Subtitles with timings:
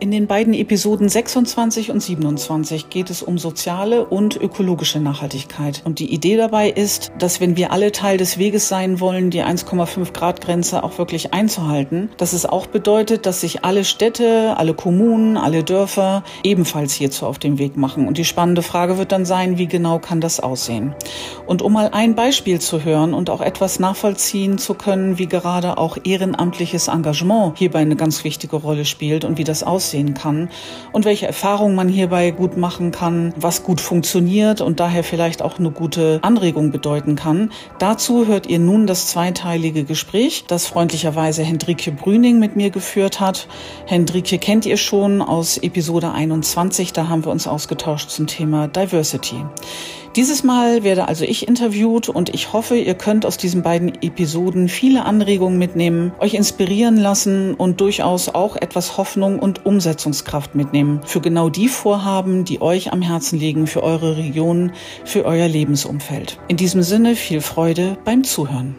[0.00, 5.82] In den beiden Episoden 26 und 27 geht es um soziale und ökologische Nachhaltigkeit.
[5.84, 9.42] Und die Idee dabei ist, dass wenn wir alle Teil des Weges sein wollen, die
[9.42, 14.72] 1,5 Grad Grenze auch wirklich einzuhalten, dass es auch bedeutet, dass sich alle Städte, alle
[14.72, 18.06] Kommunen, alle Dörfer ebenfalls hierzu auf den Weg machen.
[18.06, 20.94] Und die spannende Frage wird dann sein, wie genau kann das aussehen?
[21.44, 25.76] Und um mal ein Beispiel zu hören und auch etwas nachvollziehen zu können, wie gerade
[25.76, 30.50] auch ehrenamtliches Engagement hierbei eine ganz wichtige Rolle spielt und wie das aussieht, aussehen kann
[30.92, 35.58] und welche Erfahrungen man hierbei gut machen kann, was gut funktioniert und daher vielleicht auch
[35.58, 37.50] eine gute Anregung bedeuten kann.
[37.78, 43.48] Dazu hört ihr nun das zweiteilige Gespräch, das freundlicherweise Hendrike Brüning mit mir geführt hat.
[43.86, 49.44] Hendrike kennt ihr schon aus Episode 21, da haben wir uns ausgetauscht zum Thema Diversity.
[50.16, 54.68] Dieses Mal werde also ich interviewt und ich hoffe, ihr könnt aus diesen beiden Episoden
[54.68, 61.20] viele Anregungen mitnehmen, euch inspirieren lassen und durchaus auch etwas Hoffnung und Umsetzungskraft mitnehmen für
[61.20, 64.72] genau die Vorhaben, die euch am Herzen liegen, für eure Region,
[65.04, 66.38] für euer Lebensumfeld.
[66.48, 68.76] In diesem Sinne viel Freude beim Zuhören.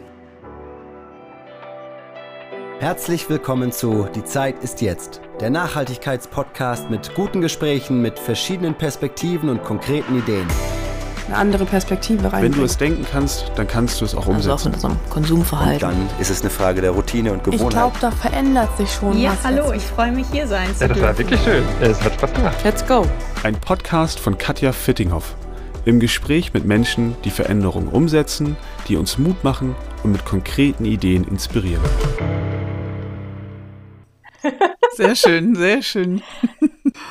[2.80, 9.48] Herzlich willkommen zu Die Zeit ist jetzt, der Nachhaltigkeitspodcast mit guten Gesprächen, mit verschiedenen Perspektiven
[9.48, 10.46] und konkreten Ideen
[11.30, 12.42] eine andere Perspektive rein.
[12.42, 14.50] Wenn du es denken kannst, dann kannst du es auch umsetzen.
[14.50, 15.88] Also auch mit so einem Konsumverhalten.
[15.88, 17.68] Und dann ist es eine Frage der Routine und Gewohnheit.
[17.68, 19.44] Ich glaube, da verändert sich schon ja, was.
[19.44, 21.62] hallo, ich freue mich hier sein zu Ja, das war wirklich schön.
[21.80, 22.56] Es hat Spaß gemacht.
[22.64, 23.06] Let's go.
[23.44, 25.36] Ein Podcast von Katja Fittinghoff.
[25.84, 28.56] Im Gespräch mit Menschen, die Veränderungen umsetzen,
[28.88, 31.82] die uns Mut machen und mit konkreten Ideen inspirieren.
[34.96, 36.22] Sehr schön, sehr schön.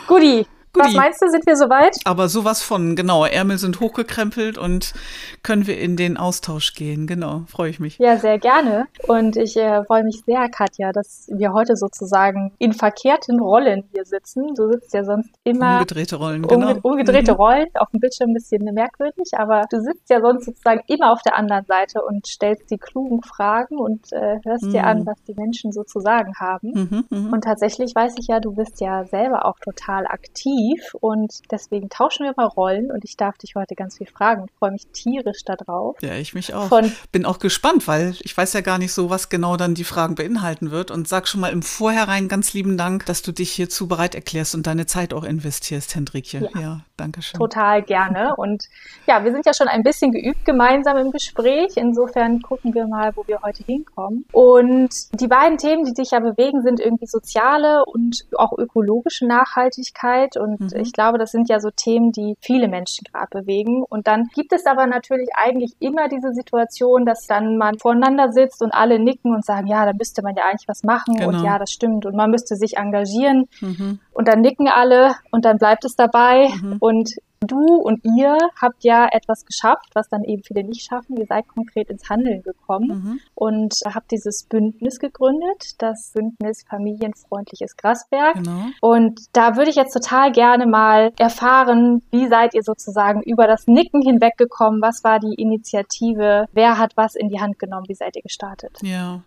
[0.08, 1.98] Guti, was meinst du, sind wir soweit?
[2.06, 3.26] Aber sowas von, genau.
[3.26, 4.94] Ärmel sind hochgekrempelt und
[5.42, 7.08] können wir in den Austausch gehen.
[7.08, 7.98] Genau, freue ich mich.
[7.98, 8.88] Ja, sehr gerne.
[9.08, 14.06] Und ich äh, freue mich sehr, Katja, dass wir heute sozusagen in verkehrten Rollen hier
[14.06, 14.54] sitzen.
[14.56, 15.80] Du sitzt ja sonst immer.
[15.80, 16.70] Umgedrehte Rollen, genau.
[16.70, 17.38] Umge umgedrehte mhm.
[17.38, 21.22] Rollen, auf dem Bildschirm ein bisschen merkwürdig, aber du sitzt ja sonst sozusagen immer auf
[21.24, 24.72] der anderen Seite und stellst die klugen Fragen und äh, hörst mhm.
[24.72, 26.72] dir an, was die Menschen so zu sagen haben.
[26.74, 30.59] Mhm, mhm, und tatsächlich weiß ich ja, du bist ja selber auch total aktiv
[31.02, 34.46] und deswegen tauschen wir mal Rollen und ich darf dich heute ganz viel fragen.
[34.46, 35.98] Ich freue mich tierisch darauf.
[36.02, 36.68] Ja, ich mich auch.
[36.68, 39.84] Von Bin auch gespannt, weil ich weiß ja gar nicht so, was genau dann die
[39.84, 43.52] Fragen beinhalten wird und sag schon mal im Vorhinein ganz lieben Dank, dass du dich
[43.52, 46.50] hierzu bereit erklärst und deine Zeit auch investierst, Hendrikje.
[46.54, 47.40] Ja, ja danke schön.
[47.40, 48.66] Total gerne und
[49.08, 51.74] ja, wir sind ja schon ein bisschen geübt gemeinsam im Gespräch.
[51.76, 54.26] Insofern gucken wir mal, wo wir heute hinkommen.
[54.32, 60.38] Und die beiden Themen, die dich ja bewegen, sind irgendwie soziale und auch ökologische Nachhaltigkeit
[60.38, 60.70] und mhm.
[60.76, 63.84] ich glaube, das sind ja so Themen, die viele Menschen gerade bewegen.
[63.84, 68.62] Und dann gibt es aber natürlich eigentlich immer diese Situation, dass dann man voreinander sitzt
[68.62, 71.30] und alle nicken und sagen, ja, da müsste man ja eigentlich was machen genau.
[71.30, 73.48] und ja, das stimmt und man müsste sich engagieren.
[73.62, 74.00] Mhm.
[74.20, 76.50] Und dann nicken alle und dann bleibt es dabei.
[76.62, 76.76] Mhm.
[76.82, 81.16] Und Du und ihr habt ja etwas geschafft, was dann eben viele nicht schaffen.
[81.16, 83.20] Ihr seid konkret ins Handeln gekommen mhm.
[83.34, 88.36] und habt dieses Bündnis gegründet, das Bündnis Familienfreundliches Grasberg.
[88.36, 88.66] Genau.
[88.82, 93.68] Und da würde ich jetzt total gerne mal erfahren, wie seid ihr sozusagen über das
[93.68, 94.82] Nicken hinweggekommen?
[94.82, 96.46] Was war die Initiative?
[96.52, 97.86] Wer hat was in die Hand genommen?
[97.88, 98.78] Wie seid ihr gestartet?
[98.82, 99.22] Ja,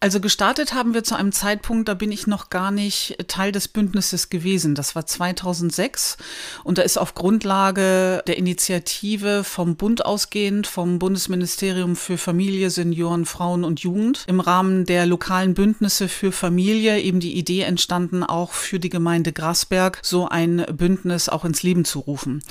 [0.00, 3.68] also gestartet haben wir zu einem Zeitpunkt, da bin ich noch gar nicht Teil des
[3.68, 4.74] Bündnisses gewesen.
[4.74, 6.16] Das war 2006
[6.64, 13.26] und da ist aufgrund Grundlage der Initiative vom Bund ausgehend, vom Bundesministerium für Familie, Senioren,
[13.26, 18.52] Frauen und Jugend im Rahmen der lokalen Bündnisse für Familie eben die Idee entstanden, auch
[18.52, 22.42] für die Gemeinde Grasberg so ein Bündnis auch ins Leben zu rufen.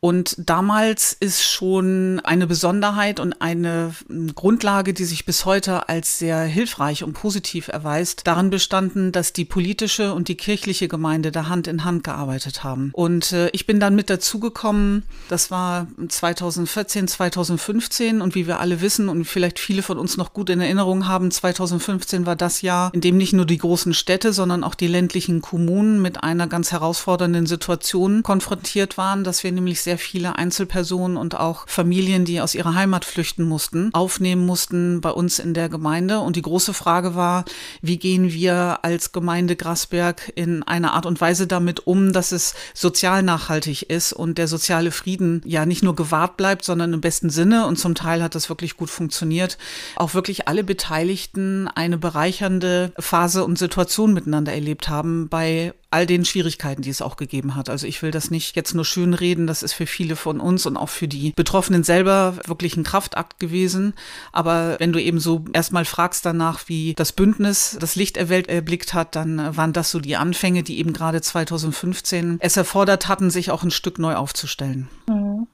[0.00, 3.94] Und damals ist schon eine Besonderheit und eine
[4.34, 9.44] Grundlage, die sich bis heute als sehr hilfreich und positiv erweist, darin bestanden, dass die
[9.44, 12.90] politische und die kirchliche Gemeinde da Hand in Hand gearbeitet haben.
[12.92, 15.04] Und äh, ich bin dann mit dazu dazugekommen.
[15.28, 20.32] Das war 2014, 2015 und wie wir alle wissen und vielleicht viele von uns noch
[20.32, 24.32] gut in Erinnerung haben, 2015 war das Jahr, in dem nicht nur die großen Städte,
[24.32, 29.80] sondern auch die ländlichen Kommunen mit einer ganz herausfordernden Situation konfrontiert waren, dass wir nämlich
[29.80, 35.10] sehr viele Einzelpersonen und auch Familien, die aus ihrer Heimat flüchten mussten, aufnehmen mussten bei
[35.10, 36.20] uns in der Gemeinde.
[36.20, 37.44] Und die große Frage war,
[37.80, 42.54] wie gehen wir als Gemeinde Grasberg in einer Art und Weise damit um, dass es
[42.74, 47.30] sozial nachhaltig ist und der soziale Frieden ja nicht nur gewahrt bleibt, sondern im besten
[47.30, 47.66] Sinne.
[47.66, 49.58] Und zum Teil hat das wirklich gut funktioniert,
[49.96, 55.28] auch wirklich alle Beteiligten eine bereichernde Phase und Situation miteinander erlebt haben.
[55.28, 57.68] Bei all den Schwierigkeiten, die es auch gegeben hat.
[57.68, 60.66] Also ich will das nicht jetzt nur schön reden, das ist für viele von uns
[60.66, 63.94] und auch für die Betroffenen selber wirklich ein Kraftakt gewesen.
[64.32, 69.16] Aber wenn du eben so erstmal fragst danach, wie das Bündnis das Licht erblickt hat,
[69.16, 73.62] dann waren das so die Anfänge, die eben gerade 2015 es erfordert hatten, sich auch
[73.62, 74.88] ein Stück neu aufzustellen.
[75.08, 75.46] Mhm.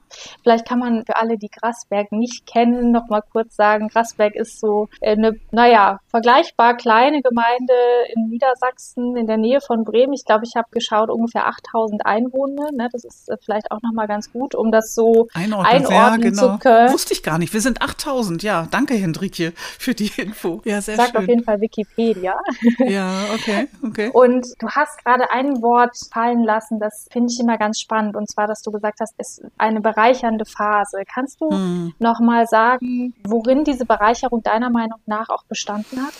[0.43, 4.61] Vielleicht kann man für alle, die Grasberg nicht kennen, noch mal kurz sagen, Grasberg ist
[4.61, 7.75] so eine, naja, vergleichbar kleine Gemeinde
[8.15, 10.13] in Niedersachsen in der Nähe von Bremen.
[10.13, 12.71] Ich glaube, ich habe geschaut, ungefähr 8000 Einwohner.
[12.73, 12.89] Ne?
[12.93, 16.17] Das ist äh, vielleicht auch noch mal ganz gut, um das so einordnen, einordnen ja,
[16.17, 16.53] genau.
[16.55, 16.93] zu können.
[16.93, 17.53] Wusste ich gar nicht.
[17.53, 18.43] Wir sind 8000.
[18.43, 20.61] Ja, danke, Hendrikje, für die Info.
[20.65, 21.23] Ja, sehr Sagt schön.
[21.23, 22.37] auf jeden Fall Wikipedia.
[22.79, 24.11] Ja, okay, okay.
[24.13, 28.17] Und du hast gerade ein Wort fallen lassen, das finde ich immer ganz spannend.
[28.17, 31.03] Und zwar, dass du gesagt hast, es ist eine Bereitschaft bereichernde Phase.
[31.13, 31.95] Kannst du hm.
[31.99, 36.13] noch mal sagen, worin diese Bereicherung deiner Meinung nach auch bestanden hat?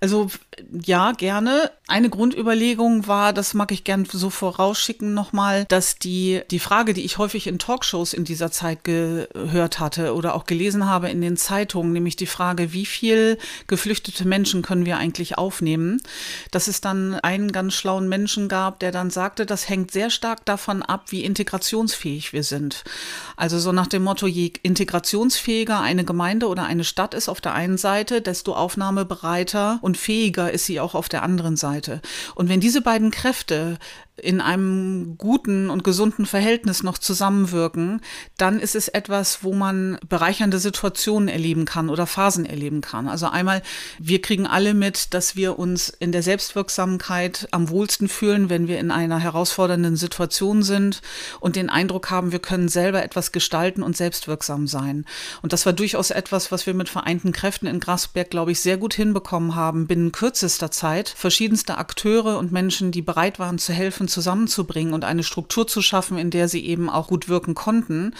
[0.00, 0.28] Also
[0.84, 1.70] ja, gerne.
[1.86, 7.04] Eine Grundüberlegung war, das mag ich gern so vorausschicken nochmal, dass die, die Frage, die
[7.04, 11.36] ich häufig in Talkshows in dieser Zeit gehört hatte oder auch gelesen habe in den
[11.36, 16.02] Zeitungen, nämlich die Frage, wie viel geflüchtete Menschen können wir eigentlich aufnehmen,
[16.50, 20.44] dass es dann einen ganz schlauen Menschen gab, der dann sagte, das hängt sehr stark
[20.44, 22.84] davon ab, wie integrationsfähig wir sind.
[23.36, 27.54] Also so nach dem Motto, je integrationsfähiger eine Gemeinde oder eine Stadt ist auf der
[27.54, 32.02] einen Seite, desto aufnahmebereiter und fähiger ist sie auch auf der anderen Seite.
[32.34, 33.78] Und wenn diese beiden Kräfte
[34.22, 38.00] in einem guten und gesunden Verhältnis noch zusammenwirken,
[38.36, 43.08] dann ist es etwas, wo man bereichernde Situationen erleben kann oder Phasen erleben kann.
[43.08, 43.62] Also einmal,
[43.98, 48.78] wir kriegen alle mit, dass wir uns in der Selbstwirksamkeit am wohlsten fühlen, wenn wir
[48.78, 51.00] in einer herausfordernden Situation sind
[51.40, 55.04] und den Eindruck haben, wir können selber etwas gestalten und selbstwirksam sein.
[55.42, 58.76] Und das war durchaus etwas, was wir mit vereinten Kräften in Grasberg, glaube ich, sehr
[58.76, 64.07] gut hinbekommen haben, binnen kürzester Zeit verschiedenste Akteure und Menschen, die bereit waren zu helfen,
[64.08, 68.14] zusammenzubringen und eine Struktur zu schaffen, in der sie eben auch gut wirken konnten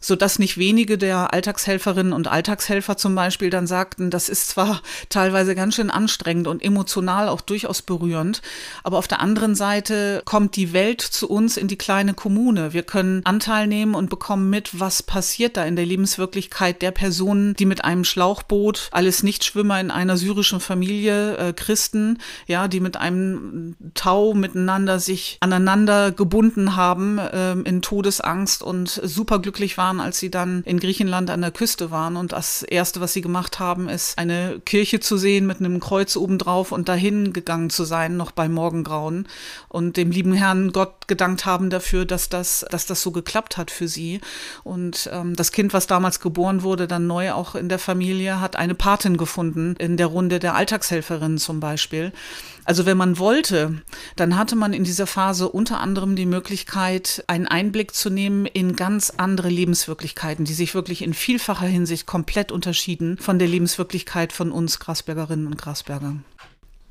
[0.00, 5.54] sodass nicht wenige der Alltagshelferinnen und Alltagshelfer zum Beispiel dann sagten, das ist zwar teilweise
[5.54, 8.42] ganz schön anstrengend und emotional auch durchaus berührend,
[8.82, 12.72] aber auf der anderen Seite kommt die Welt zu uns in die kleine Kommune.
[12.72, 17.54] Wir können Anteil nehmen und bekommen mit, was passiert da in der Lebenswirklichkeit der Personen,
[17.54, 22.96] die mit einem Schlauchboot, alles Nichtschwimmer in einer syrischen Familie, äh, Christen, ja, die mit
[22.96, 30.18] einem Tau miteinander sich aneinander gebunden haben äh, in Todesangst und superglücklich waren waren, als
[30.18, 32.16] sie dann in Griechenland an der Küste waren.
[32.16, 36.16] Und das Erste, was sie gemacht haben, ist eine Kirche zu sehen mit einem Kreuz
[36.16, 39.28] obendrauf und dahin gegangen zu sein, noch bei Morgengrauen.
[39.68, 43.70] Und dem lieben Herrn Gott gedankt haben dafür, dass das, dass das so geklappt hat
[43.70, 44.20] für sie.
[44.64, 48.56] Und ähm, das Kind, was damals geboren wurde, dann neu auch in der Familie, hat
[48.56, 52.12] eine Patin gefunden, in der Runde der Alltagshelferinnen zum Beispiel.
[52.66, 53.80] Also wenn man wollte,
[54.16, 58.74] dann hatte man in dieser Phase unter anderem die Möglichkeit, einen Einblick zu nehmen in
[58.74, 64.50] ganz andere Lebenswirklichkeiten, die sich wirklich in vielfacher Hinsicht komplett unterschieden von der Lebenswirklichkeit von
[64.50, 66.16] uns Grasbergerinnen und Grasberger.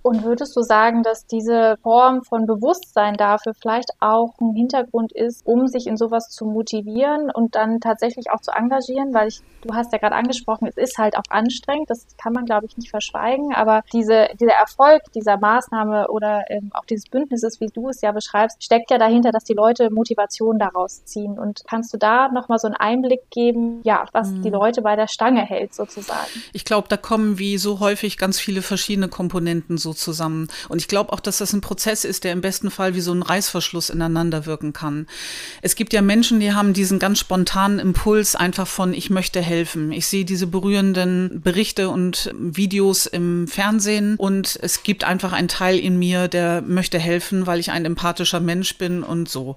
[0.05, 5.43] Und würdest du sagen, dass diese Form von Bewusstsein dafür vielleicht auch ein Hintergrund ist,
[5.47, 9.15] um sich in sowas zu motivieren und dann tatsächlich auch zu engagieren?
[9.15, 12.45] Weil ich, du hast ja gerade angesprochen, es ist halt auch anstrengend, das kann man,
[12.45, 13.55] glaube ich, nicht verschweigen.
[13.55, 18.11] Aber diese, dieser Erfolg dieser Maßnahme oder ähm, auch dieses Bündnisses, wie du es ja
[18.11, 21.39] beschreibst, steckt ja dahinter, dass die Leute Motivation daraus ziehen.
[21.39, 24.43] Und kannst du da nochmal so einen Einblick geben, ja, was mhm.
[24.43, 26.29] die Leute bei der Stange hält sozusagen?
[26.53, 30.47] Ich glaube, da kommen wie so häufig ganz viele verschiedene Komponenten so zusammen.
[30.69, 33.13] Und ich glaube auch, dass das ein Prozess ist, der im besten Fall wie so
[33.13, 35.07] ein Reißverschluss ineinander wirken kann.
[35.61, 39.91] Es gibt ja Menschen, die haben diesen ganz spontanen Impuls einfach von, ich möchte helfen.
[39.91, 45.79] Ich sehe diese berührenden Berichte und Videos im Fernsehen und es gibt einfach einen Teil
[45.79, 49.55] in mir, der möchte helfen, weil ich ein empathischer Mensch bin und so.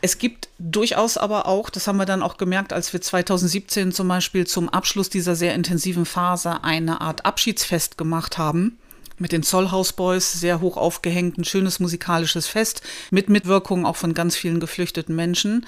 [0.00, 4.08] Es gibt durchaus aber auch, das haben wir dann auch gemerkt, als wir 2017 zum
[4.08, 8.78] Beispiel zum Abschluss dieser sehr intensiven Phase eine Art Abschiedsfest gemacht haben
[9.22, 14.12] mit den Zollhouse Boys sehr hoch aufgehängt, ein schönes musikalisches Fest mit Mitwirkung auch von
[14.12, 15.64] ganz vielen geflüchteten Menschen.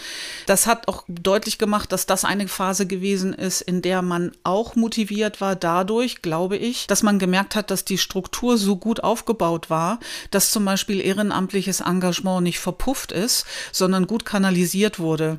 [0.46, 4.75] Das hat auch deutlich gemacht, dass das eine Phase gewesen ist, in der man auch
[4.75, 9.70] motiviert war dadurch, glaube ich, dass man gemerkt hat, dass die Struktur so gut aufgebaut
[9.70, 15.38] war, dass zum Beispiel ehrenamtliches Engagement nicht verpufft ist, sondern gut kanalisiert wurde.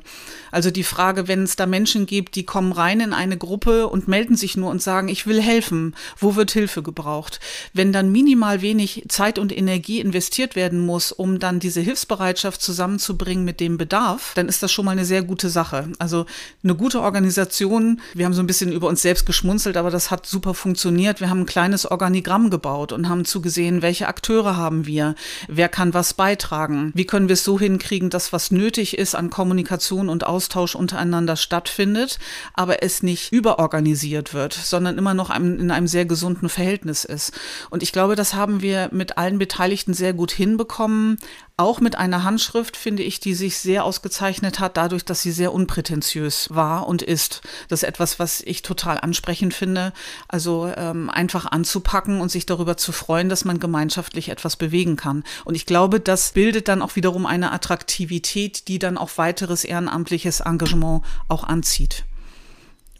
[0.50, 4.08] Also die Frage, wenn es da Menschen gibt, die kommen rein in eine Gruppe und
[4.08, 7.40] melden sich nur und sagen, ich will helfen, wo wird Hilfe gebraucht?
[7.74, 12.62] Wenn dann dann minimal wenig Zeit und Energie investiert werden muss, um dann diese Hilfsbereitschaft
[12.62, 15.88] zusammenzubringen mit dem Bedarf, dann ist das schon mal eine sehr gute Sache.
[15.98, 16.26] Also
[16.62, 20.26] eine gute Organisation, wir haben so ein bisschen über uns selbst geschmunzelt, aber das hat
[20.26, 21.20] super funktioniert.
[21.20, 25.14] Wir haben ein kleines Organigramm gebaut und haben zugesehen, welche Akteure haben wir,
[25.48, 29.30] wer kann was beitragen, wie können wir es so hinkriegen, dass was nötig ist an
[29.30, 32.18] Kommunikation und Austausch untereinander stattfindet,
[32.54, 37.32] aber es nicht überorganisiert wird, sondern immer noch in einem sehr gesunden Verhältnis ist.
[37.70, 41.18] Und ich glaube, das haben wir mit allen Beteiligten sehr gut hinbekommen.
[41.56, 45.54] Auch mit einer Handschrift, finde ich, die sich sehr ausgezeichnet hat, dadurch, dass sie sehr
[45.54, 47.42] unprätentiös war und ist.
[47.68, 49.92] Das ist etwas, was ich total ansprechend finde.
[50.26, 55.22] Also ähm, einfach anzupacken und sich darüber zu freuen, dass man gemeinschaftlich etwas bewegen kann.
[55.44, 60.40] Und ich glaube, das bildet dann auch wiederum eine Attraktivität, die dann auch weiteres ehrenamtliches
[60.40, 62.04] Engagement auch anzieht.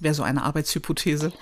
[0.01, 1.33] Wäre so eine Arbeitshypothese.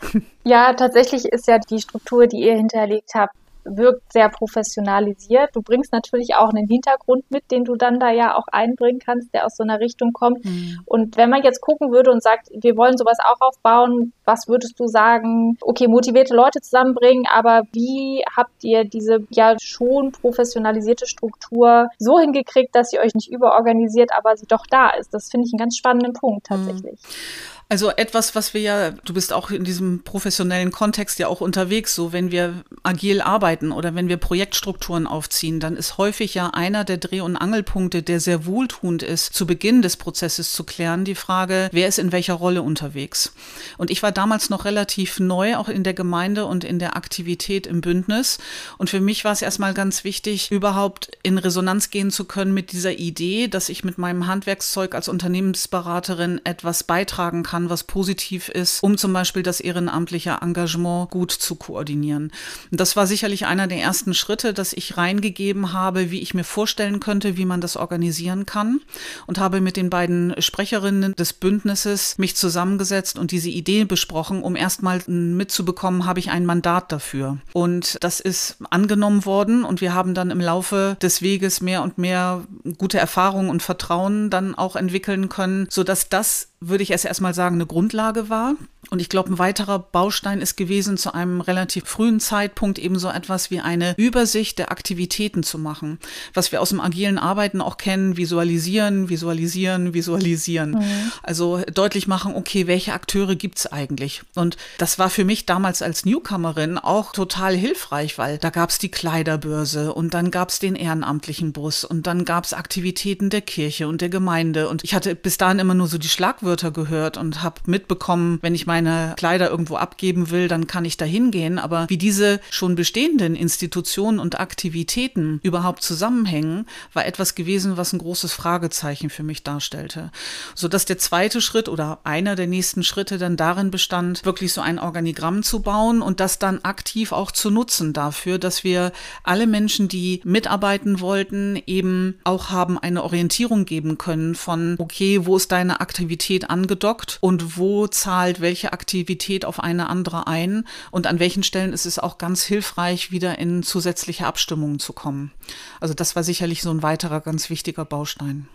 [0.47, 3.35] Ja, tatsächlich ist ja die Struktur, die ihr hinterlegt habt,
[3.65, 5.51] wirkt sehr professionalisiert.
[5.55, 9.33] Du bringst natürlich auch einen Hintergrund mit, den du dann da ja auch einbringen kannst,
[9.33, 10.45] der aus so einer Richtung kommt.
[10.45, 10.81] Mhm.
[10.85, 14.79] Und wenn man jetzt gucken würde und sagt, wir wollen sowas auch aufbauen, was würdest
[14.79, 15.57] du sagen?
[15.61, 22.75] Okay, motivierte Leute zusammenbringen, aber wie habt ihr diese ja schon professionalisierte Struktur so hingekriegt,
[22.75, 25.15] dass sie euch nicht überorganisiert, aber sie doch da ist?
[25.15, 26.55] Das finde ich einen ganz spannenden Punkt mhm.
[26.55, 27.01] tatsächlich.
[27.01, 27.54] Mhm.
[27.71, 31.95] Also etwas, was wir ja, du bist auch in diesem professionellen Kontext ja auch unterwegs,
[31.95, 36.85] so wenn wir agil arbeiten oder wenn wir Projektstrukturen aufziehen, dann ist häufig ja einer
[36.85, 41.15] der Dreh- und Angelpunkte, der sehr wohltuend ist, zu Beginn des Prozesses zu klären, die
[41.15, 43.33] Frage, wer ist in welcher Rolle unterwegs.
[43.79, 47.67] Und ich war damals noch relativ neu, auch in der Gemeinde und in der Aktivität
[47.67, 48.39] im Bündnis.
[48.77, 52.73] Und für mich war es erstmal ganz wichtig, überhaupt in Resonanz gehen zu können mit
[52.73, 58.49] dieser Idee, dass ich mit meinem Handwerkszeug als Unternehmensberaterin etwas beitragen kann kann, was positiv
[58.49, 62.33] ist, um zum Beispiel das ehrenamtliche Engagement gut zu koordinieren.
[62.73, 66.43] Und das war sicherlich einer der ersten Schritte, dass ich reingegeben habe, wie ich mir
[66.43, 68.81] vorstellen könnte, wie man das organisieren kann
[69.29, 74.57] und habe mit den beiden Sprecherinnen des Bündnisses mich zusammengesetzt und diese Idee besprochen, um
[74.57, 77.39] erstmal mitzubekommen, habe ich ein Mandat dafür.
[77.53, 81.99] Und das ist angenommen worden und wir haben dann im Laufe des Weges mehr und
[81.99, 82.43] mehr
[82.79, 87.57] gute Erfahrungen und Vertrauen dann auch entwickeln können, sodass das würde ich erst erstmal sagen,
[87.57, 88.55] eine Grundlage war.
[88.91, 93.09] Und ich glaube, ein weiterer Baustein ist gewesen, zu einem relativ frühen Zeitpunkt eben so
[93.09, 95.99] etwas wie eine Übersicht der Aktivitäten zu machen.
[96.33, 100.73] Was wir aus dem agilen Arbeiten auch kennen, visualisieren, visualisieren, visualisieren.
[100.73, 101.13] Mhm.
[101.23, 104.23] Also deutlich machen, okay, welche Akteure gibt's eigentlich?
[104.35, 108.91] Und das war für mich damals als Newcomerin auch total hilfreich, weil da gab's die
[108.91, 114.09] Kleiderbörse und dann gab's den ehrenamtlichen Bus und dann gab's Aktivitäten der Kirche und der
[114.09, 114.69] Gemeinde.
[114.69, 118.55] Und ich hatte bis dahin immer nur so die Schlagwörter gehört und habe mitbekommen, wenn
[118.55, 121.61] ich meine Kleider irgendwo abgeben will, dann kann ich da hingehen.
[121.61, 128.01] Aber wie diese schon bestehenden Institutionen und Aktivitäten überhaupt zusammenhängen, war etwas gewesen, was ein
[128.01, 130.11] großes Fragezeichen für mich darstellte.
[130.57, 134.81] Sodass der zweite Schritt oder einer der nächsten Schritte dann darin bestand, wirklich so ein
[134.81, 138.91] Organigramm zu bauen und das dann aktiv auch zu nutzen dafür, dass wir
[139.23, 145.37] alle Menschen, die mitarbeiten wollten, eben auch haben eine Orientierung geben können von, okay, wo
[145.37, 151.07] ist deine Aktivität angedockt und wo zahlt welche welche Aktivität auf eine andere ein und
[151.07, 155.33] an welchen Stellen ist es auch ganz hilfreich, wieder in zusätzliche Abstimmungen zu kommen.
[155.81, 158.49] Also das war sicherlich so ein weiterer ganz wichtiger Baustein.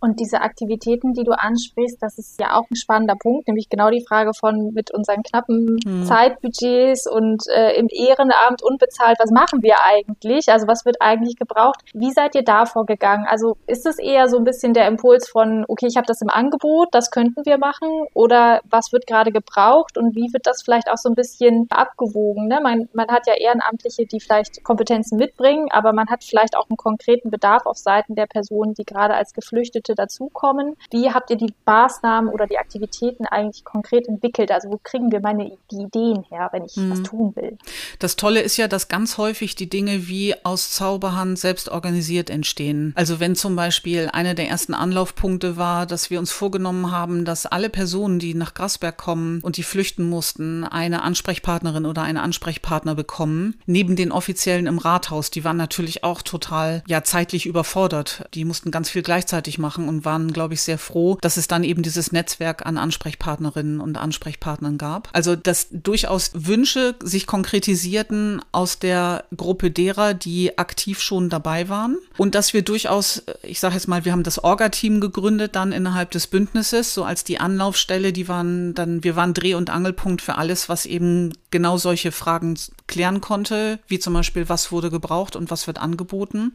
[0.00, 3.90] Und diese Aktivitäten, die du ansprichst, das ist ja auch ein spannender Punkt, nämlich genau
[3.90, 6.04] die Frage von mit unseren knappen hm.
[6.04, 10.48] Zeitbudgets und äh, im Ehrenamt unbezahlt, was machen wir eigentlich?
[10.50, 11.80] Also was wird eigentlich gebraucht?
[11.94, 13.26] Wie seid ihr da vorgegangen?
[13.26, 16.28] Also ist es eher so ein bisschen der Impuls von, okay, ich habe das im
[16.28, 20.90] Angebot, das könnten wir machen oder was wird gerade gebraucht und wie wird das vielleicht
[20.90, 22.48] auch so ein bisschen abgewogen?
[22.48, 22.60] Ne?
[22.62, 26.76] Man, man hat ja Ehrenamtliche, die vielleicht Kompetenzen mitbringen, aber man hat vielleicht auch einen
[26.76, 30.76] konkreten Bedarf auf Seiten der Personen, die gerade als Geflüchtete Schritte dazukommen.
[30.90, 34.50] Wie habt ihr die Maßnahmen oder die Aktivitäten eigentlich konkret entwickelt?
[34.50, 36.90] Also wo kriegen wir meine die Ideen her, wenn ich mhm.
[36.90, 37.56] was tun will?
[37.98, 42.92] Das Tolle ist ja, dass ganz häufig die Dinge wie aus Zauberhand selbst organisiert entstehen.
[42.96, 47.46] Also wenn zum Beispiel einer der ersten Anlaufpunkte war, dass wir uns vorgenommen haben, dass
[47.46, 52.94] alle Personen, die nach Grasberg kommen und die flüchten mussten, eine Ansprechpartnerin oder einen Ansprechpartner
[52.94, 55.30] bekommen, neben den Offiziellen im Rathaus.
[55.30, 58.28] Die waren natürlich auch total ja zeitlich überfordert.
[58.34, 61.48] Die mussten ganz viel gleichzeitig machen machen und waren, glaube ich, sehr froh, dass es
[61.48, 65.08] dann eben dieses Netzwerk an Ansprechpartnerinnen und Ansprechpartnern gab.
[65.12, 71.98] Also, dass durchaus Wünsche sich konkretisierten aus der Gruppe derer, die aktiv schon dabei waren
[72.16, 76.10] und dass wir durchaus, ich sage jetzt mal, wir haben das Orga-Team gegründet dann innerhalb
[76.10, 80.36] des Bündnisses, so als die Anlaufstelle, die waren dann, wir waren Dreh- und Angelpunkt für
[80.36, 85.50] alles, was eben genau solche Fragen klären konnte, wie zum Beispiel, was wurde gebraucht und
[85.50, 86.52] was wird angeboten.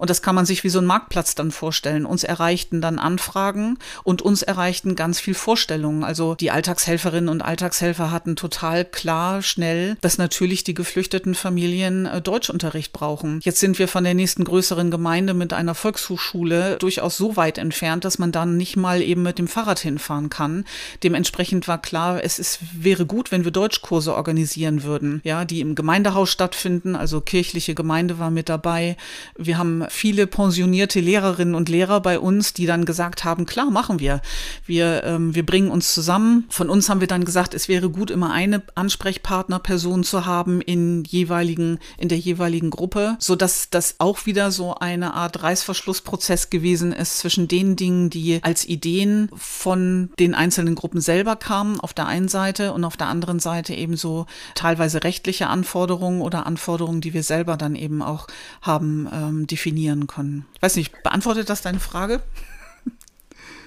[0.00, 2.06] Und das kann man sich wie so ein Marktplatz dann vorstellen.
[2.06, 6.04] Uns erreichten dann Anfragen und uns erreichten ganz viel Vorstellungen.
[6.04, 12.22] Also die Alltagshelferinnen und Alltagshelfer hatten total klar, schnell, dass natürlich die geflüchteten Familien äh,
[12.22, 13.40] Deutschunterricht brauchen.
[13.42, 18.06] Jetzt sind wir von der nächsten größeren Gemeinde mit einer Volkshochschule durchaus so weit entfernt,
[18.06, 20.64] dass man dann nicht mal eben mit dem Fahrrad hinfahren kann.
[21.02, 25.74] Dementsprechend war klar, es ist, wäre gut, wenn wir Deutschkurse organisieren würden, ja, die im
[25.74, 26.96] Gemeindehaus stattfinden.
[26.96, 28.96] Also kirchliche Gemeinde war mit dabei.
[29.36, 33.98] Wir haben viele pensionierte Lehrerinnen und Lehrer bei uns, die dann gesagt haben, klar, machen
[33.98, 34.22] wir.
[34.64, 36.44] Wir, ähm, wir bringen uns zusammen.
[36.48, 41.04] Von uns haben wir dann gesagt, es wäre gut, immer eine Ansprechpartnerperson zu haben in
[41.04, 46.92] jeweiligen, in der jeweiligen Gruppe, so dass das auch wieder so eine Art Reißverschlussprozess gewesen
[46.92, 52.06] ist zwischen den Dingen, die als Ideen von den einzelnen Gruppen selber kamen, auf der
[52.06, 57.12] einen Seite und auf der anderen Seite eben so teilweise rechtliche Anforderungen oder Anforderungen, die
[57.12, 58.28] wir selber dann eben auch
[58.62, 60.46] haben ähm, definiert definieren können.
[60.54, 62.22] Ich weiß nicht, beantwortet das deine Frage?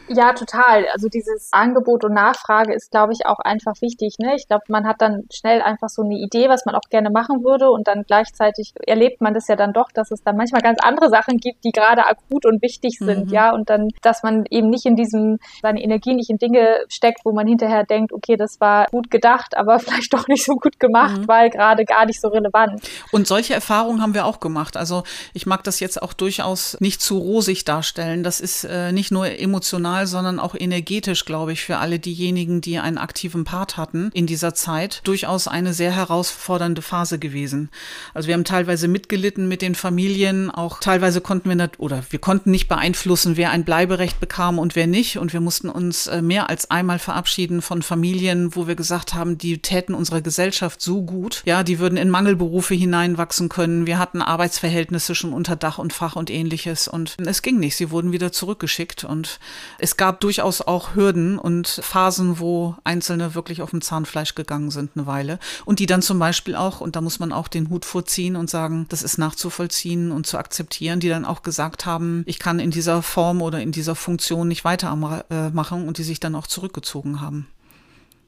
[0.10, 0.86] Ja, total.
[0.91, 4.15] Also dieses Angebot und Nachfrage ist, glaube ich, auch einfach wichtig.
[4.19, 4.36] Ne?
[4.36, 7.43] Ich glaube, man hat dann schnell einfach so eine Idee, was man auch gerne machen
[7.43, 10.79] würde und dann gleichzeitig erlebt man das ja dann doch, dass es dann manchmal ganz
[10.81, 13.33] andere Sachen gibt, die gerade akut und wichtig sind, mhm.
[13.33, 17.22] ja, und dann, dass man eben nicht in diesem, seine Energie nicht in Dinge steckt,
[17.24, 20.79] wo man hinterher denkt, okay, das war gut gedacht, aber vielleicht doch nicht so gut
[20.79, 21.27] gemacht, mhm.
[21.27, 22.81] weil gerade gar nicht so relevant.
[23.12, 24.75] Und solche Erfahrungen haben wir auch gemacht.
[24.75, 28.24] Also ich mag das jetzt auch durchaus nicht zu rosig darstellen.
[28.24, 32.62] Das ist äh, nicht nur emotional emotional, sondern auch energetisch, glaube ich, für alle diejenigen,
[32.62, 37.70] die einen aktiven Part hatten in dieser Zeit, durchaus eine sehr herausfordernde Phase gewesen.
[38.14, 42.20] Also wir haben teilweise mitgelitten mit den Familien, auch teilweise konnten wir nicht, oder wir
[42.20, 45.18] konnten nicht beeinflussen, wer ein Bleiberecht bekam und wer nicht.
[45.18, 49.38] Und wir mussten uns äh, mehr als einmal verabschieden von Familien, wo wir gesagt haben,
[49.38, 51.42] die täten unserer Gesellschaft so gut.
[51.46, 53.86] Ja, die würden in Mangelberufe hineinwachsen können.
[53.86, 56.88] Wir hatten Arbeitsverhältnisse schon unter Dach und Fach und ähnliches.
[56.88, 57.76] Und es ging nicht.
[57.76, 59.04] Sie wurden wieder zurückgeschickt.
[59.04, 59.40] Und
[59.84, 64.92] es gab durchaus auch Hürden und Phasen, wo Einzelne wirklich auf dem Zahnfleisch gegangen sind
[64.96, 65.40] eine Weile.
[65.66, 68.50] Und die dann zum Beispiel auch, und da muss man auch den Hut vorziehen und
[68.50, 72.72] sagen, das ist nachzuvollziehen und zu akzeptieren, die dann auch gesagt haben, ich kann in
[72.72, 77.48] dieser Form oder in dieser Funktion nicht weitermachen und die sich dann auch zurückgezogen haben.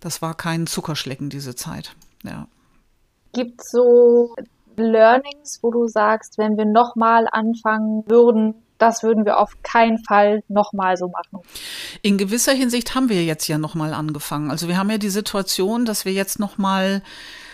[0.01, 1.95] Das war kein Zuckerschlecken, diese Zeit.
[2.23, 2.49] Ja.
[3.31, 4.35] Gibt so
[4.75, 10.43] Learnings, wo du sagst, wenn wir nochmal anfangen würden, das würden wir auf keinen Fall
[10.47, 11.39] nochmal so machen.
[12.01, 14.51] In gewisser Hinsicht haben wir jetzt ja nochmal angefangen.
[14.51, 17.01] Also wir haben ja die Situation, dass wir jetzt nochmal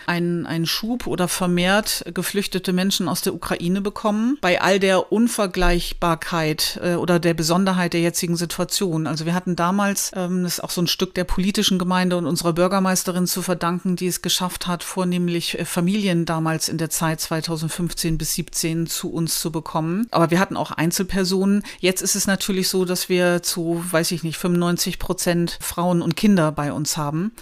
[0.06, 4.38] einen, einen Schub oder vermehrt geflüchtete Menschen aus der Ukraine bekommen.
[4.40, 9.06] Bei all der Unvergleichbarkeit äh, oder der Besonderheit der jetzigen Situation.
[9.06, 12.26] Also wir hatten damals, ähm, das ist auch so ein Stück der politischen Gemeinde und
[12.26, 17.20] unserer Bürgermeisterin zu verdanken, die es geschafft hat, vornehmlich äh, Familien damals in der Zeit
[17.20, 20.06] 2015 bis 17 zu uns zu bekommen.
[20.10, 21.62] Aber wir hatten auch Einzelpersonen.
[21.80, 26.16] Jetzt ist es natürlich so, dass wir zu, weiß ich nicht, 95 Prozent Frauen und
[26.16, 27.32] Kinder bei uns haben.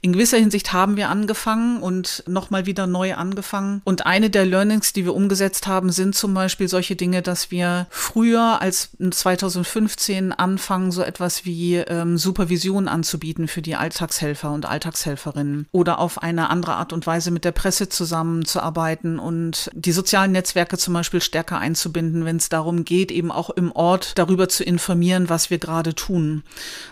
[0.00, 3.80] In gewisser Hinsicht haben wir angefangen und und nochmal wieder neu angefangen.
[3.84, 7.86] Und eine der Learnings, die wir umgesetzt haben, sind zum Beispiel solche Dinge, dass wir
[7.90, 15.68] früher als 2015 anfangen, so etwas wie ähm, Supervision anzubieten für die Alltagshelfer und Alltagshelferinnen
[15.70, 20.78] oder auf eine andere Art und Weise mit der Presse zusammenzuarbeiten und die sozialen Netzwerke
[20.78, 25.28] zum Beispiel stärker einzubinden, wenn es darum geht, eben auch im Ort darüber zu informieren,
[25.28, 26.42] was wir gerade tun.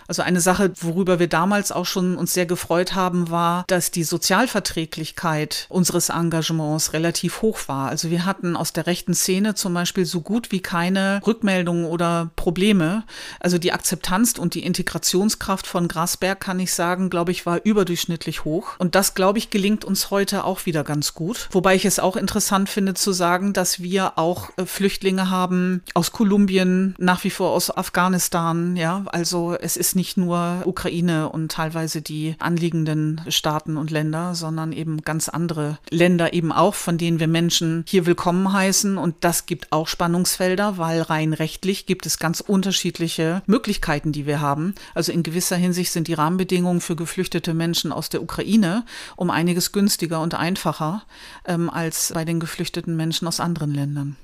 [0.07, 4.05] Also eine Sache, worüber wir damals auch schon uns sehr gefreut haben, war, dass die
[4.05, 7.89] Sozialverträglichkeit Erträglichkeit unseres Engagements relativ hoch war.
[7.89, 12.29] Also wir hatten aus der rechten Szene zum Beispiel so gut wie keine Rückmeldungen oder
[12.35, 13.03] Probleme.
[13.39, 18.45] Also die Akzeptanz und die Integrationskraft von Grasberg, kann ich sagen, glaube ich, war überdurchschnittlich
[18.45, 18.75] hoch.
[18.77, 21.49] Und das, glaube ich, gelingt uns heute auch wieder ganz gut.
[21.51, 26.11] Wobei ich es auch interessant finde zu sagen, dass wir auch äh, Flüchtlinge haben aus
[26.11, 28.75] Kolumbien, nach wie vor aus Afghanistan.
[28.75, 34.71] Ja, also es ist nicht nur Ukraine und teilweise die anliegenden Staaten und Länder, sondern
[34.71, 38.97] eben eben ganz andere Länder eben auch, von denen wir Menschen hier willkommen heißen.
[38.97, 44.41] Und das gibt auch Spannungsfelder, weil rein rechtlich gibt es ganz unterschiedliche Möglichkeiten, die wir
[44.41, 44.75] haben.
[44.93, 49.71] Also in gewisser Hinsicht sind die Rahmenbedingungen für geflüchtete Menschen aus der Ukraine um einiges
[49.71, 51.03] günstiger und einfacher
[51.45, 54.17] ähm, als bei den geflüchteten Menschen aus anderen Ländern.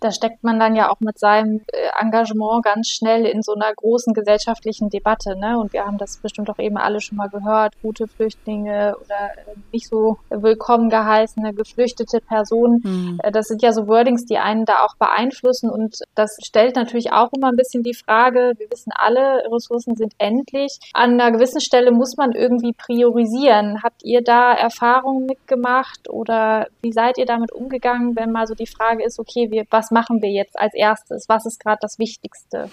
[0.00, 3.72] Da steckt man dann ja auch mit seinem äh, Engagement ganz schnell in so einer
[3.74, 5.36] großen gesellschaftlichen Debatte.
[5.36, 5.58] Ne?
[5.58, 7.74] Und wir haben das bestimmt auch eben alle schon mal gehört.
[7.82, 12.80] Gute Flüchtlinge oder äh, nicht so willkommen geheißene, geflüchtete Personen.
[12.84, 13.20] Mhm.
[13.32, 15.70] Das sind ja so Wordings, die einen da auch beeinflussen.
[15.70, 20.14] Und das stellt natürlich auch immer ein bisschen die Frage, wir wissen alle, Ressourcen sind
[20.18, 20.78] endlich.
[20.92, 23.82] An einer gewissen Stelle muss man irgendwie priorisieren.
[23.82, 28.66] Habt ihr da Erfahrungen mitgemacht oder wie seid ihr damit umgegangen, wenn mal so die
[28.66, 31.28] Frage ist, okay, wir, was machen wir jetzt als erstes?
[31.28, 32.70] Was ist gerade das Wichtigste?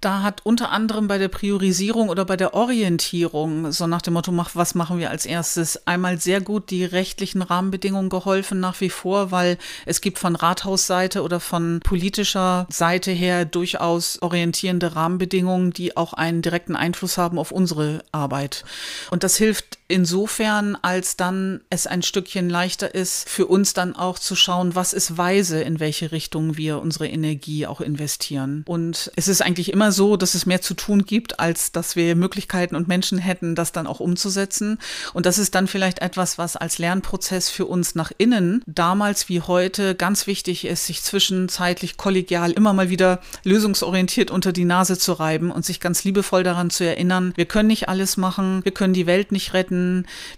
[0.00, 4.32] Da hat unter anderem bei der Priorisierung oder bei der Orientierung, so nach dem Motto,
[4.54, 9.30] was machen wir als erstes, einmal sehr gut die rechtlichen Rahmenbedingungen geholfen nach wie vor,
[9.30, 16.14] weil es gibt von Rathausseite oder von politischer Seite her durchaus orientierende Rahmenbedingungen, die auch
[16.14, 18.64] einen direkten Einfluss haben auf unsere Arbeit.
[19.10, 24.18] Und das hilft insofern, als dann es ein Stückchen leichter ist, für uns dann auch
[24.18, 28.64] zu schauen, was ist weise, in welche Richtung wir unsere Energie auch investieren.
[28.66, 32.14] Und es ist eigentlich immer so, dass es mehr zu tun gibt, als dass wir
[32.14, 34.78] Möglichkeiten und Menschen hätten, das dann auch umzusetzen.
[35.12, 39.40] Und das ist dann vielleicht etwas, was als Lernprozess für uns nach innen damals wie
[39.40, 45.12] heute ganz wichtig ist, sich zwischenzeitlich kollegial immer mal wieder lösungsorientiert unter die Nase zu
[45.12, 48.94] reiben und sich ganz liebevoll daran zu erinnern, wir können nicht alles machen, wir können
[48.94, 49.79] die Welt nicht retten,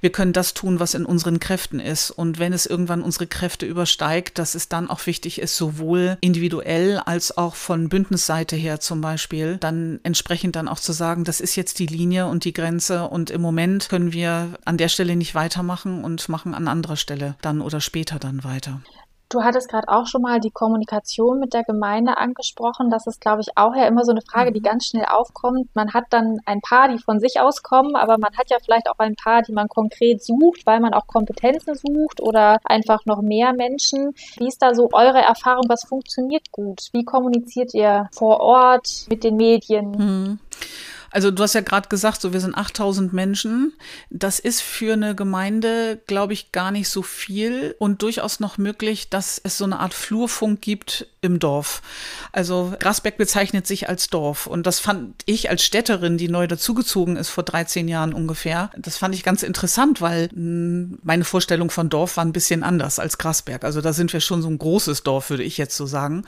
[0.01, 2.11] wir können das tun, was in unseren Kräften ist.
[2.11, 6.99] Und wenn es irgendwann unsere Kräfte übersteigt, dass es dann auch wichtig ist, sowohl individuell
[6.99, 11.41] als auch von Bündnisseite her zum Beispiel, Beispiel, dann entsprechend dann auch zu sagen, das
[11.41, 15.17] ist jetzt die Linie und die Grenze und im Moment können wir an der Stelle
[15.17, 18.81] nicht weitermachen und machen an anderer Stelle dann oder später dann weiter.
[19.33, 22.91] Du hattest gerade auch schon mal die Kommunikation mit der Gemeinde angesprochen.
[22.91, 24.65] Das ist, glaube ich, auch ja immer so eine Frage, die mhm.
[24.65, 25.75] ganz schnell aufkommt.
[25.75, 28.91] Man hat dann ein paar, die von sich aus kommen, aber man hat ja vielleicht
[28.91, 33.23] auch ein paar, die man konkret sucht, weil man auch Kompetenzen sucht oder einfach noch
[33.23, 34.13] mehr Menschen.
[34.37, 35.65] Wie ist da so eure Erfahrung?
[35.67, 36.91] Was funktioniert gut?
[36.93, 39.93] Wie kommuniziert ihr vor Ort mit den Medien?
[39.93, 40.39] Mhm.
[41.13, 43.75] Also du hast ja gerade gesagt, so wir sind 8000 Menschen.
[44.11, 49.11] Das ist für eine Gemeinde, glaube ich, gar nicht so viel und durchaus noch möglich,
[49.11, 51.83] dass es so eine Art Flurfunk gibt im Dorf.
[52.33, 57.17] Also Grasberg bezeichnet sich als Dorf und das fand ich als Städterin, die neu dazugezogen
[57.17, 61.89] ist vor 13 Jahren ungefähr, das fand ich ganz interessant, weil hm, meine Vorstellung von
[61.89, 63.65] Dorf war ein bisschen anders als Grasberg.
[63.65, 66.25] Also da sind wir schon so ein großes Dorf, würde ich jetzt so sagen.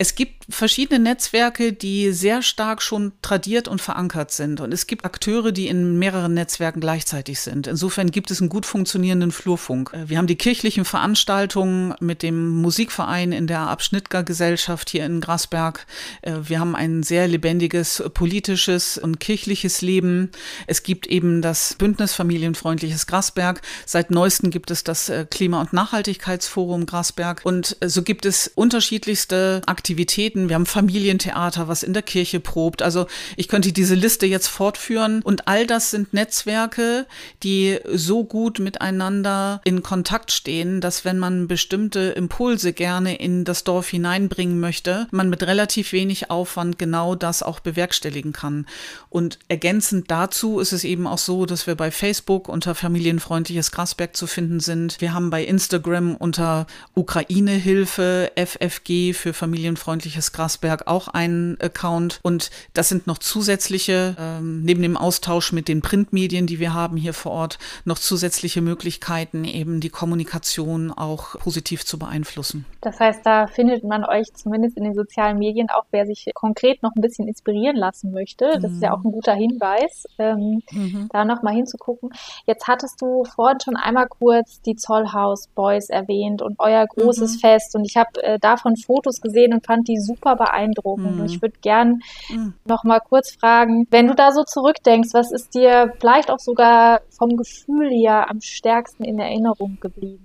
[0.00, 4.60] Es gibt verschiedene Netzwerke, die sehr stark schon tradiert und verankert sind.
[4.60, 7.66] Und es gibt Akteure, die in mehreren Netzwerken gleichzeitig sind.
[7.66, 9.90] Insofern gibt es einen gut funktionierenden Flurfunk.
[9.92, 15.84] Äh, wir haben die kirchlichen Veranstaltungen mit dem Musikverein in der Abschnittger-Gesellschaft hier in Grasberg.
[16.22, 20.30] Äh, wir haben ein sehr lebendiges politisches und kirchliches Leben.
[20.68, 23.62] Es gibt eben das Bündnis Familienfreundliches Grasberg.
[23.84, 27.40] Seit neuestem gibt es das äh, Klima- und Nachhaltigkeitsforum Grasberg.
[27.42, 30.50] Und so gibt es unterschiedlichste Aktivitäten Aktivitäten.
[30.50, 32.82] Wir haben Familientheater, was in der Kirche probt.
[32.82, 35.22] Also ich könnte diese Liste jetzt fortführen.
[35.22, 37.06] Und all das sind Netzwerke,
[37.42, 43.64] die so gut miteinander in Kontakt stehen, dass wenn man bestimmte Impulse gerne in das
[43.64, 48.66] Dorf hineinbringen möchte, man mit relativ wenig Aufwand genau das auch bewerkstelligen kann.
[49.08, 54.14] Und ergänzend dazu ist es eben auch so, dass wir bei Facebook unter familienfreundliches Grasberg
[54.14, 55.00] zu finden sind.
[55.00, 62.20] Wir haben bei Instagram unter Ukraine-Hilfe FFG für Familienfreundliches umweltfreundliches Grasberg auch einen Account.
[62.22, 66.96] Und das sind noch zusätzliche, ähm, neben dem Austausch mit den Printmedien, die wir haben
[66.96, 72.64] hier vor Ort, noch zusätzliche Möglichkeiten, eben die Kommunikation auch positiv zu beeinflussen.
[72.80, 76.82] Das heißt, da findet man euch zumindest in den sozialen Medien auch, wer sich konkret
[76.82, 78.58] noch ein bisschen inspirieren lassen möchte.
[78.60, 78.76] Das mhm.
[78.76, 81.08] ist ja auch ein guter Hinweis, ähm, mhm.
[81.12, 82.10] da nochmal hinzugucken.
[82.46, 87.38] Jetzt hattest du vorhin schon einmal kurz die Zollhaus Boys erwähnt und euer großes mhm.
[87.38, 87.74] Fest.
[87.76, 91.14] Und ich habe äh, davon Fotos gesehen und fand die super beeindruckend.
[91.14, 91.20] Mhm.
[91.20, 92.00] Und ich würde gern
[92.30, 92.54] mhm.
[92.64, 97.02] noch mal kurz fragen, wenn du da so zurückdenkst, was ist dir vielleicht auch sogar
[97.10, 100.24] vom Gefühl her am stärksten in Erinnerung geblieben?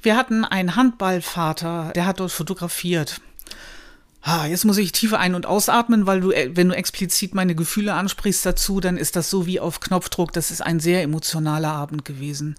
[0.00, 3.20] Wir hatten einen Handballvater, der hat dort fotografiert.
[4.24, 7.56] Ah, jetzt muss ich tiefer ein- und ausatmen, weil du, äh, wenn du explizit meine
[7.56, 10.32] Gefühle ansprichst dazu, dann ist das so wie auf Knopfdruck.
[10.32, 12.54] Das ist ein sehr emotionaler Abend gewesen.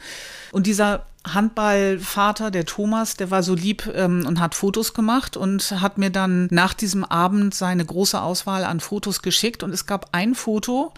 [0.51, 5.71] Und dieser Handballvater, der Thomas, der war so lieb ähm, und hat Fotos gemacht und
[5.79, 9.63] hat mir dann nach diesem Abend seine große Auswahl an Fotos geschickt.
[9.63, 10.93] Und es gab ein Foto,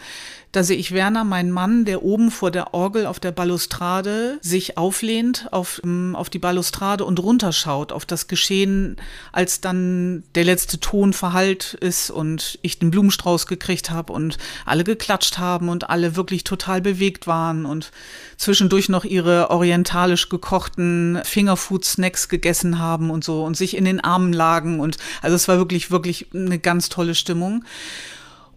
[0.55, 4.77] da sehe ich Werner, mein Mann, der oben vor der Orgel auf der Balustrade sich
[4.77, 8.97] auflehnt auf, ähm, auf die Balustrade und runterschaut auf das Geschehen,
[9.31, 14.83] als dann der letzte Ton verhallt ist und ich den Blumenstrauß gekriegt habe und alle
[14.83, 17.91] geklatscht haben und alle wirklich total bewegt waren und
[18.37, 23.99] zwischendurch noch ihre orientalische frisch gekochten Fingerfood-Snacks gegessen haben und so und sich in den
[23.99, 24.79] Armen lagen.
[24.79, 27.63] Und also es war wirklich, wirklich eine ganz tolle Stimmung.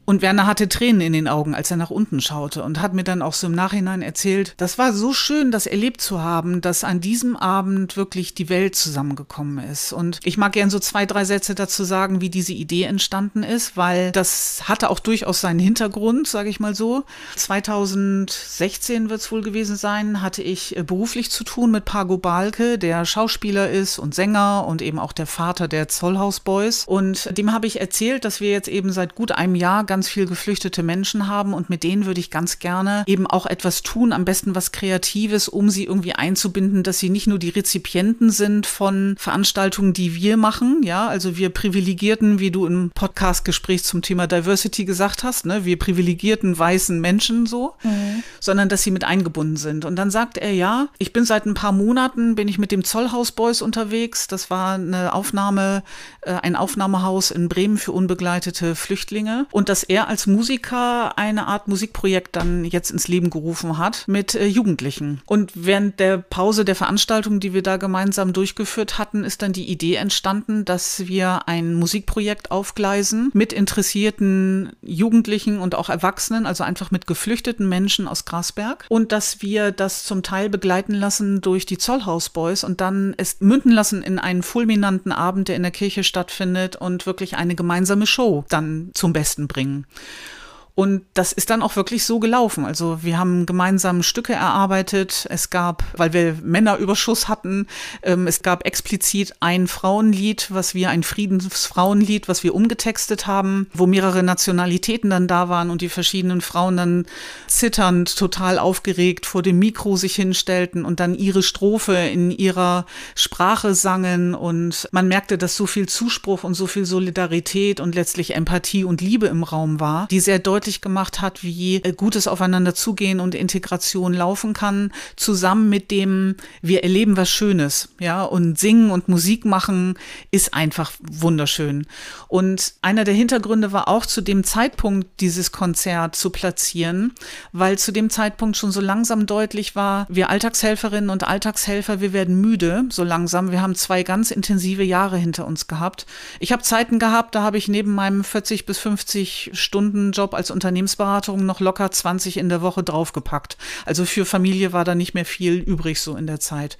[0.08, 3.04] Und Werner hatte Tränen in den Augen, als er nach unten schaute und hat mir
[3.04, 6.82] dann auch so im Nachhinein erzählt, das war so schön, das erlebt zu haben, dass
[6.82, 9.92] an diesem Abend wirklich die Welt zusammengekommen ist.
[9.92, 13.76] Und ich mag gern so zwei, drei Sätze dazu sagen, wie diese Idee entstanden ist,
[13.76, 17.04] weil das hatte auch durchaus seinen Hintergrund, sage ich mal so.
[17.36, 22.78] 2016 wird es wohl gewesen sein, hatte ich äh, beruflich zu tun mit Pago Balke,
[22.78, 26.84] der Schauspieler ist und Sänger und eben auch der Vater der Zollhaus Boys.
[26.86, 30.08] Und dem habe ich erzählt, dass wir jetzt eben seit gut einem Jahr ganz ganz
[30.08, 34.12] viel geflüchtete Menschen haben und mit denen würde ich ganz gerne eben auch etwas tun,
[34.12, 38.64] am besten was Kreatives, um sie irgendwie einzubinden, dass sie nicht nur die Rezipienten sind
[38.64, 44.28] von Veranstaltungen, die wir machen, ja, also wir privilegierten, wie du im Podcast-Gespräch zum Thema
[44.28, 48.22] Diversity gesagt hast, ne, wir privilegierten weißen Menschen so, mhm.
[48.38, 49.84] sondern dass sie mit eingebunden sind.
[49.84, 52.84] Und dann sagt er, ja, ich bin seit ein paar Monaten, bin ich mit dem
[52.84, 54.28] Zollhaus Boys unterwegs.
[54.28, 55.82] Das war eine Aufnahme,
[56.20, 59.46] äh, ein Aufnahmehaus in Bremen für unbegleitete Flüchtlinge.
[59.50, 64.34] Und das er als Musiker eine Art Musikprojekt dann jetzt ins Leben gerufen hat mit
[64.34, 65.22] äh, Jugendlichen.
[65.26, 69.68] Und während der Pause der Veranstaltung, die wir da gemeinsam durchgeführt hatten, ist dann die
[69.68, 76.90] Idee entstanden, dass wir ein Musikprojekt aufgleisen mit interessierten Jugendlichen und auch Erwachsenen, also einfach
[76.90, 81.78] mit geflüchteten Menschen aus Grasberg und dass wir das zum Teil begleiten lassen durch die
[81.78, 86.04] Zollhaus Boys und dann es münden lassen in einen fulminanten Abend, der in der Kirche
[86.04, 89.77] stattfindet und wirklich eine gemeinsame Show dann zum Besten bringen.
[89.78, 90.37] Mm-hmm.
[90.78, 92.64] Und das ist dann auch wirklich so gelaufen.
[92.64, 95.26] Also wir haben gemeinsam Stücke erarbeitet.
[95.28, 97.66] Es gab, weil wir Männerüberschuss hatten,
[98.04, 103.88] ähm, es gab explizit ein Frauenlied, was wir, ein Friedensfrauenlied, was wir umgetextet haben, wo
[103.88, 107.06] mehrere Nationalitäten dann da waren und die verschiedenen Frauen dann
[107.48, 112.86] zitternd, total aufgeregt vor dem Mikro sich hinstellten und dann ihre Strophe in ihrer
[113.16, 114.32] Sprache sangen.
[114.32, 119.00] Und man merkte, dass so viel Zuspruch und so viel Solidarität und letztlich Empathie und
[119.00, 123.20] Liebe im Raum war, die sehr deutlich deutlich gemacht hat, wie äh, gutes Aufeinander zugehen
[123.20, 129.08] und Integration laufen kann, zusammen mit dem, wir erleben was Schönes, ja, und singen und
[129.08, 129.94] Musik machen
[130.30, 131.86] ist einfach wunderschön.
[132.28, 137.12] Und einer der Hintergründe war auch zu dem Zeitpunkt dieses Konzert zu platzieren,
[137.52, 142.40] weil zu dem Zeitpunkt schon so langsam deutlich war, wir Alltagshelferinnen und Alltagshelfer, wir werden
[142.40, 143.50] müde, so langsam.
[143.50, 146.04] Wir haben zwei ganz intensive Jahre hinter uns gehabt.
[146.40, 150.50] Ich habe Zeiten gehabt, da habe ich neben meinem 40 bis 50 Stunden Job als
[150.58, 153.56] Unternehmensberatung noch locker 20 in der Woche draufgepackt.
[153.86, 156.78] Also für Familie war da nicht mehr viel übrig so in der Zeit.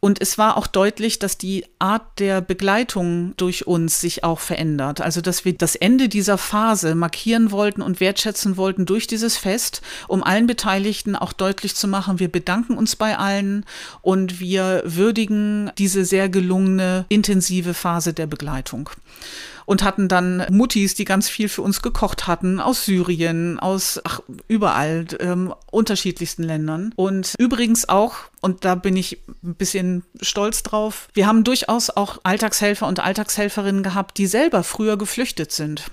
[0.00, 5.02] Und es war auch deutlich, dass die Art der Begleitung durch uns sich auch verändert.
[5.02, 9.82] Also dass wir das Ende dieser Phase markieren wollten und wertschätzen wollten durch dieses Fest,
[10.08, 13.66] um allen Beteiligten auch deutlich zu machen, wir bedanken uns bei allen
[14.00, 18.88] und wir würdigen diese sehr gelungene, intensive Phase der Begleitung
[19.70, 24.18] und hatten dann Muttis, die ganz viel für uns gekocht hatten, aus Syrien, aus ach,
[24.48, 26.92] überall, ähm, unterschiedlichsten Ländern.
[26.96, 32.18] Und übrigens auch, und da bin ich ein bisschen stolz drauf, wir haben durchaus auch
[32.22, 35.90] Alltagshelfer und Alltagshelferinnen gehabt, die selber früher geflüchtet sind.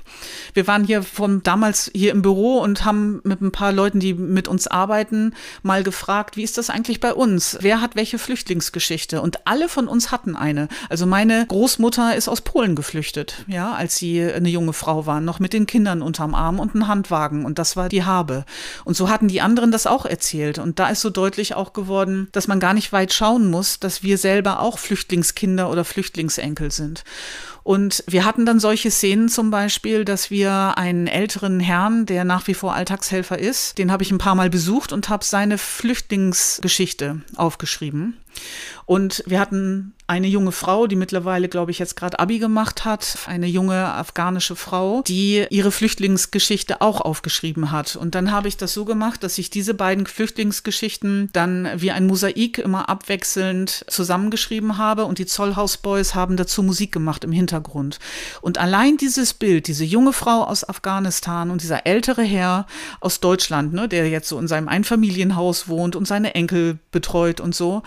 [0.54, 4.14] Wir waren hier von damals hier im Büro und haben mit ein paar Leuten, die
[4.14, 7.58] mit uns arbeiten, mal gefragt, wie ist das eigentlich bei uns?
[7.62, 9.22] Wer hat welche Flüchtlingsgeschichte?
[9.22, 10.70] Und alle von uns hatten eine.
[10.90, 15.40] Also meine Großmutter ist aus Polen geflüchtet, ja, als sie eine junge Frau waren, noch
[15.40, 17.46] mit den Kindern unterm Arm und einen Handwagen.
[17.46, 18.46] Und das war die Habe.
[18.86, 20.60] Und so hatten die anderen das auch erzählt.
[20.60, 24.04] Und da ist so deutlich auch geworden, dass man gar nicht weit schauen muss, dass
[24.04, 27.04] wir selber auch Flüchtlingskinder oder Flüchtlingsenkel sind.
[27.68, 32.48] Und wir hatten dann solche Szenen zum Beispiel, dass wir einen älteren Herrn, der nach
[32.48, 37.20] wie vor Alltagshelfer ist, den habe ich ein paar Mal besucht und habe seine Flüchtlingsgeschichte
[37.36, 38.16] aufgeschrieben.
[38.86, 43.18] Und wir hatten eine junge Frau, die mittlerweile, glaube ich, jetzt gerade Abi gemacht hat,
[43.28, 47.98] eine junge afghanische Frau, die ihre Flüchtlingsgeschichte auch aufgeschrieben hat.
[47.98, 52.08] Und dann habe ich das so gemacht, dass ich diese beiden Flüchtlingsgeschichten dann wie ein
[52.08, 57.57] Mosaik immer abwechselnd zusammengeschrieben habe und die Zollhausboys haben dazu Musik gemacht im Hintergrund.
[58.41, 62.65] Und allein dieses Bild, diese junge Frau aus Afghanistan und dieser ältere Herr
[63.00, 67.56] aus Deutschland, ne, der jetzt so in seinem Einfamilienhaus wohnt und seine Enkel betreut und
[67.56, 67.84] so,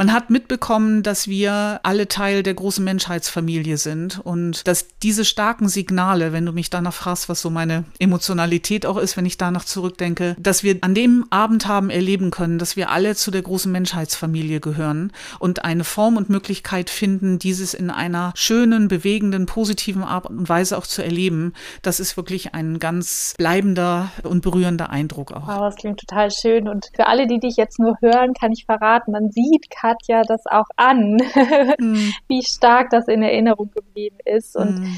[0.00, 5.68] Man hat mitbekommen, dass wir alle Teil der großen Menschheitsfamilie sind und dass diese starken
[5.68, 9.66] Signale, wenn du mich danach fragst, was so meine Emotionalität auch ist, wenn ich danach
[9.66, 13.70] zurückdenke, dass wir an dem Abend haben erleben können, dass wir alle zu der großen
[13.70, 20.24] Menschheitsfamilie gehören und eine Form und Möglichkeit finden, dieses in einer schönen, bewegenden, positiven Art
[20.24, 21.52] und Weise auch zu erleben.
[21.82, 25.46] Das ist wirklich ein ganz bleibender und berührender Eindruck auch.
[25.46, 26.68] Wow, das klingt total schön.
[26.68, 30.46] Und für alle, die dich jetzt nur hören, kann ich verraten, man sieht Katja das
[30.46, 31.16] auch an,
[31.78, 32.10] mm.
[32.28, 34.56] wie stark das in Erinnerung geblieben ist.
[34.56, 34.96] Und mm.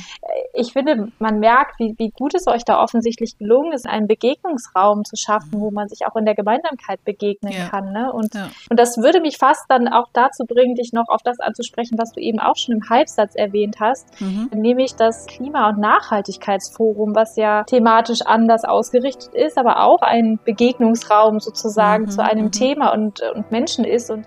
[0.54, 5.04] ich finde, man merkt, wie, wie gut es euch da offensichtlich gelungen ist, einen Begegnungsraum
[5.04, 7.68] zu schaffen, wo man sich auch in der Gemeinsamkeit begegnen ja.
[7.68, 7.92] kann.
[7.92, 8.12] Ne?
[8.12, 8.48] Und, ja.
[8.70, 12.12] und das würde mich fast dann auch dazu bringen, dich noch auf das anzusprechen, was
[12.12, 14.50] du eben auch schon im Halbsatz erwähnt hast, mhm.
[14.54, 21.40] nämlich das Klima- und Nachhaltigkeitsforum, was ja thematisch anders ausgerichtet ist, aber auch ein Begegnungsraum
[21.40, 22.10] sozusagen mhm.
[22.10, 22.52] zu einem mhm.
[22.52, 24.10] Thema und, und Menschen ist.
[24.10, 24.26] Und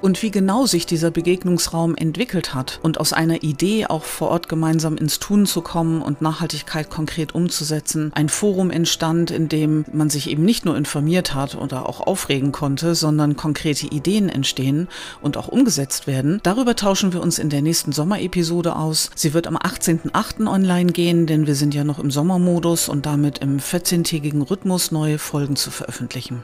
[0.00, 4.48] und wie genau sich dieser Begegnungsraum entwickelt hat und aus einer Idee auch vor Ort
[4.48, 8.12] gemeinsam ins Tun zu kommen und Nachhaltigkeit konkret umzusetzen.
[8.14, 12.52] Ein Forum entstand, in dem man sich eben nicht nur informiert hat oder auch aufregen
[12.52, 14.88] konnte, sondern konkrete Ideen entstehen
[15.20, 16.40] und auch umgesetzt werden.
[16.42, 19.10] Darüber tauschen wir uns in der nächsten Sommerepisode aus.
[19.14, 20.46] Sie wird am 18.08.
[20.48, 25.18] online gehen, denn wir sind ja noch im Sommermodus und damit im 14-tägigen Rhythmus neue
[25.18, 26.42] Folgen zu veröffentlichen.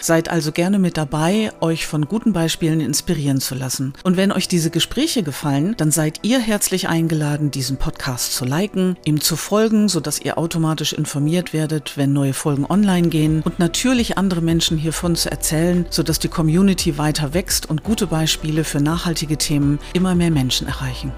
[0.00, 3.92] Seid also gerne mit dabei, euch von guten Beispielen ins inspirieren zu lassen.
[4.02, 8.96] Und wenn euch diese Gespräche gefallen, dann seid ihr herzlich eingeladen, diesen Podcast zu liken,
[9.04, 14.18] ihm zu folgen, sodass ihr automatisch informiert werdet, wenn neue Folgen online gehen und natürlich
[14.18, 19.36] andere Menschen hiervon zu erzählen, sodass die Community weiter wächst und gute Beispiele für nachhaltige
[19.36, 21.12] Themen immer mehr Menschen erreichen.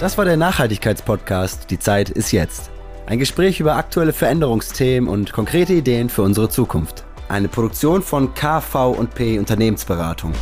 [0.00, 2.70] Das war der Nachhaltigkeitspodcast Die Zeit ist jetzt.
[3.06, 7.04] Ein Gespräch über aktuelle Veränderungsthemen und konkrete Ideen für unsere Zukunft.
[7.28, 10.32] Eine Produktion von KV&P Unternehmensberatung.